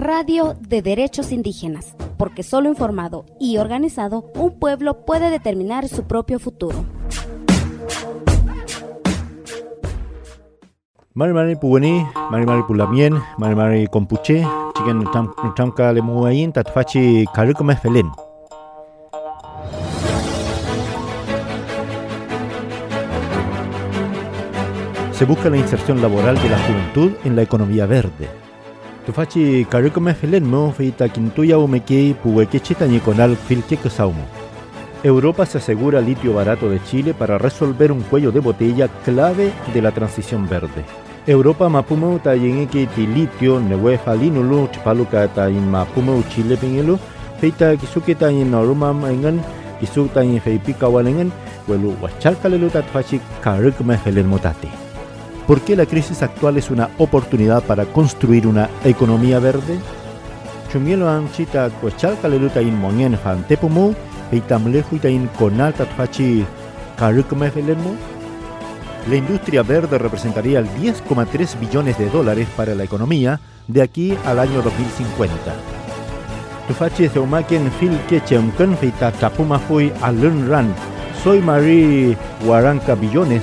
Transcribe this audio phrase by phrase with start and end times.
[0.00, 6.38] Radio de Derechos Indígenas, porque solo informado y organizado un pueblo puede determinar su propio
[6.38, 6.86] futuro.
[11.12, 11.54] Mari mari
[12.30, 14.42] mari mari pulamien, mari mari kompuche,
[14.74, 18.10] chicken tam tam ka le muayin tat fachi karukme felen.
[25.12, 28.49] Se busca la inserción laboral de la juventud en la economía verde.
[29.06, 34.24] Tufachi karukme felen mo feita kintuya umeki puweke chitañi konal filke kusaumo.
[35.02, 39.80] Europa se asegura litio barato de Chile para resolver un cuello de botella clave de
[39.80, 40.84] la transición verde.
[41.26, 46.98] Europa mapumo ta yengeki ti litio newefa linulu chipaluka ta in mapumo Chile pingelu
[47.40, 49.40] feita kisuke ta in noruma engan
[49.80, 51.32] kisu ta in feipi kawalengan
[51.68, 54.89] welu wachalkalelu ta tfachi karukme felen motati.
[55.50, 59.80] ¿Por qué la crisis actual es una oportunidad para construir una economía verde?
[60.72, 63.92] Chungielo anchita kwachalkalelu in mongen fan tepumu
[64.30, 66.46] Peitamlehu itain konal tatfachi
[66.96, 67.96] karukme felenmu.
[69.08, 74.38] La industria verde representaría el 10,3 billones de dólares para la economía de aquí al
[74.38, 75.34] año 2050.
[76.68, 80.72] Tufachi zeumaken fil que chemkan feita tapuma fui alun ran.
[81.24, 83.42] Soy Mari Huaranca billones.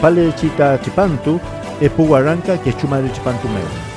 [0.00, 1.40] Pale chita chipantu
[1.80, 3.96] epu Huaranca que chumare chipantu meo.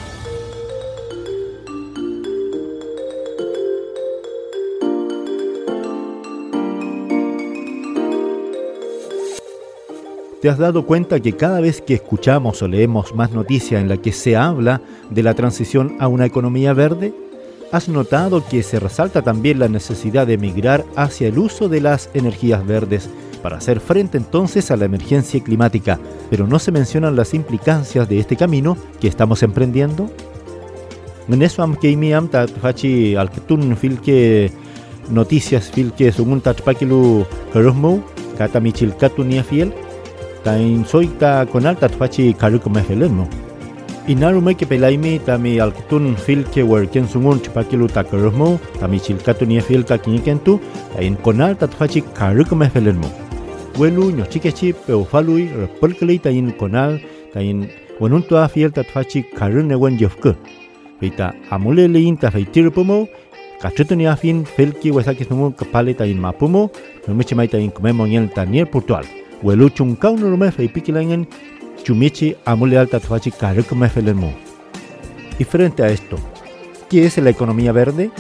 [10.42, 13.98] ¿Te has dado cuenta que cada vez que escuchamos o leemos más noticia en la
[13.98, 17.14] que se habla de la transición a una economía verde?
[17.74, 22.10] ¿Has notado que se resalta también la necesidad de migrar hacia el uso de las
[22.14, 23.10] energías verdes
[23.42, 28.20] para hacer frente entonces a la emergencia climática, pero no se mencionan las implicancias de
[28.20, 30.10] este camino que estamos emprendiendo?
[31.28, 34.52] Ngeneswam keimiam tatfachi alketun filke
[35.12, 38.02] noticias filke sungun tatpakilu kerusmu
[38.38, 39.72] kata michil katunia fiel
[40.44, 43.28] tain soita con alta tfachi karukme helemo.
[44.08, 49.86] Inarume que pelaimi tami alkutun fil que worken sungun chupakilu takarmo tami chilkatu ni fil
[49.86, 50.60] ka kinikentu
[50.96, 53.29] tain con alta tfachi karukme helemo.
[53.78, 57.00] Welu nyo chikechi peu falui repelkeli tain konal
[57.34, 57.68] tain
[58.00, 60.36] wanuntu a fiel tatfachi karune wen jofke.
[61.02, 63.08] Vita amule lein ta feitir pomo
[63.62, 66.70] kachutu ni afin felki mapumo
[67.08, 69.06] ngel tanier portual.
[69.44, 71.26] welu chungkau nurume fei pikilangen
[71.84, 72.36] chumichi.
[75.40, 76.18] Y frente a esto,
[76.90, 78.12] ¿qué es la economía verde?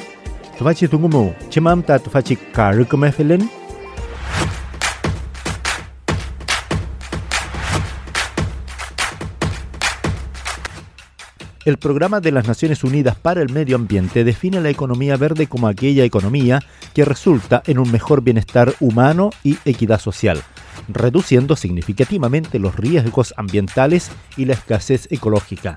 [11.65, 15.67] El Programa de las Naciones Unidas para el Medio Ambiente define la economía verde como
[15.67, 16.61] aquella economía
[16.93, 20.41] que resulta en un mejor bienestar humano y equidad social,
[20.87, 25.75] reduciendo significativamente los riesgos ambientales y la escasez ecológica.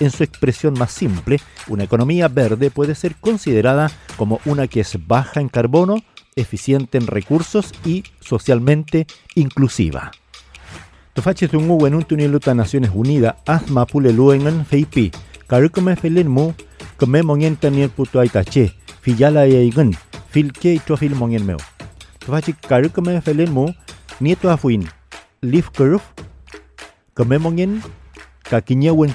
[0.00, 4.98] En su expresión más simple, una economía verde puede ser considerada como una que es
[5.06, 5.96] baja en carbono,
[6.36, 10.10] eficiente en recursos y socialmente inclusiva.
[11.14, 15.10] Tofachi tungu wenun tuniluta Naciones Unidas asma pule luengan feipi
[15.48, 16.54] karukome felenmu
[16.96, 19.92] kome mongen taniel putu aitache fiyala yaigan
[20.32, 21.60] filke itwa fil mongen meo.
[22.18, 23.74] Tofachi karukome felenmu
[24.20, 24.88] nieto afuin
[25.42, 26.00] leaf curve
[27.14, 27.82] kome mongen
[28.50, 29.12] kakinya wen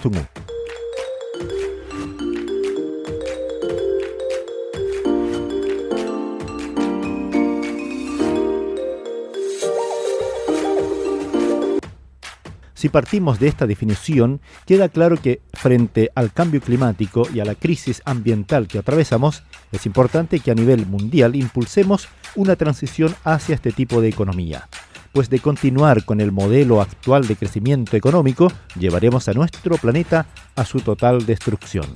[12.78, 17.56] Si partimos de esta definición, queda claro que frente al cambio climático y a la
[17.56, 23.72] crisis ambiental que atravesamos, es importante que a nivel mundial impulsemos una transición hacia este
[23.72, 24.70] tipo de economía.
[25.12, 30.64] Pues de continuar con el modelo actual de crecimiento económico, llevaremos a nuestro planeta a
[30.64, 31.88] su total destrucción.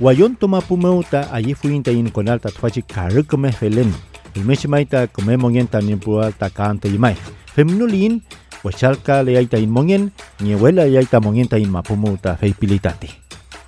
[0.00, 3.90] Wayon toma pumeu ta allí fui ta in konal ta tfachi karukme felen.
[4.36, 7.16] El mechimai ta kome mongen ta ni pua ta kante yimai.
[7.54, 8.22] Femnulin
[8.62, 13.08] wachalka le aita in mongen ni huela y aita mongen ta in mapumu ta feipilitati.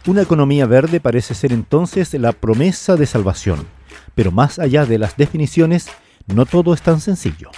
[0.07, 3.67] Una economía verde parece ser entonces la promesa de salvación,
[4.15, 5.89] pero más allá de las definiciones,
[6.29, 7.51] no todo es tan sencillo.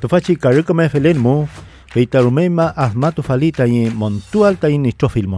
[0.00, 1.48] Tofachi karukme felen mo,
[1.86, 5.28] feitarumema asmatu falita y montual ta in istrofil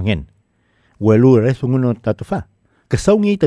[1.04, 2.48] welura es uno tatufa.
[2.88, 3.38] Que son y.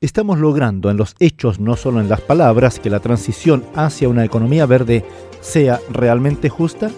[0.00, 4.24] Estamos logrando en los hechos, no solo en las palabras, que la transición hacia una
[4.24, 5.04] economía verde
[5.40, 6.90] sea realmente justa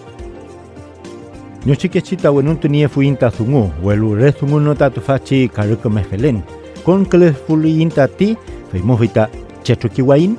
[1.65, 6.43] Ñochiquechita wenun tunie fuinta zungu, welu re zungu no tatu fachi karuko mefelen.
[6.83, 8.37] Con que les fuliinta ti,
[8.71, 9.31] feimofita
[9.63, 10.37] chechukiwain.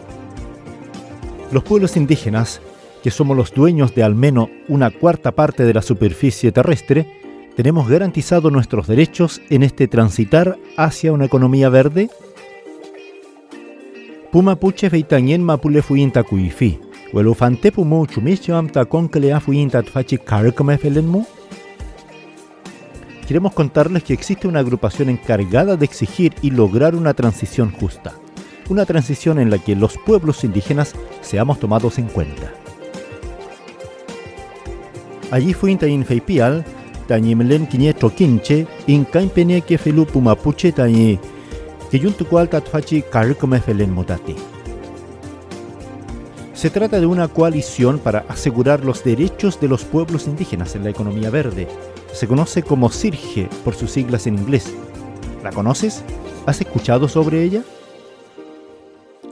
[1.50, 2.61] Los pueblos indígenas,
[3.02, 7.06] que somos los dueños de al menos una cuarta parte de la superficie terrestre,
[7.56, 12.08] tenemos garantizado nuestros derechos en este transitar hacia una economía verde.
[14.31, 16.79] Pumapuche feitañen mapule fuinta kuifi,
[17.16, 21.24] Welo fante pumo chumicham ta conkelea fuinta tfachi felenmu.
[23.26, 28.12] Queremos contarles que existe una agrupación encargada de exigir y lograr una transición justa.
[28.68, 32.52] Una transición en la que los pueblos indígenas seamos tomados en cuenta.
[35.30, 36.66] Allí fue in feipial,
[37.08, 41.19] tañimlen quiñe troquinche, in pene que felu pumapuche tañi,
[41.90, 43.02] que yuntu cual tatfachi
[43.64, 44.56] felen mutati.
[46.56, 50.91] Se trata de una coalición para asegurar los derechos de los pueblos indígenas en la
[50.91, 51.69] economía verde.
[52.14, 54.75] Se conoce como SIRGE por sus siglas en inglés.
[55.44, 56.03] ¿La conoces?
[56.47, 57.62] ¿Has escuchado sobre ella?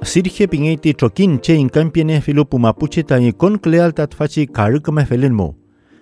[0.03, 5.57] Sirge pingeiti trokinche inkampiene filupu mapuche tani con cleal tatfachi karukame felenmo.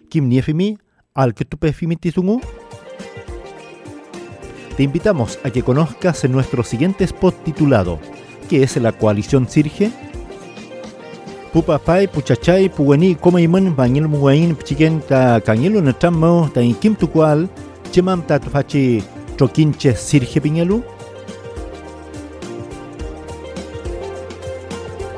[0.09, 0.77] Kim niefimi
[1.15, 2.41] al que tizungu?
[4.77, 8.01] Te invitamos a que conozcas en nuestro siguiente spot titulado
[8.49, 9.93] ¿Qué es la coalición Sirge?
[11.53, 17.49] Pupapai puchachay puweni komaiman bangil muwain chiken ta kangilo na tammo ta kim tukwal
[17.93, 19.03] chemam ta tufachi
[19.39, 20.81] chokinche sirje piñalu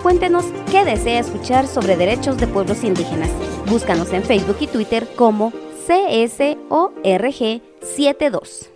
[0.04, 3.30] Cuéntenos qué desea escuchar sobre derechos de pueblos indígenas.
[3.70, 5.50] Búscanos en Facebook y Twitter como
[5.88, 8.73] CSORG72.